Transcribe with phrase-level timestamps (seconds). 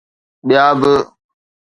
[0.47, 0.93] ٻيا به.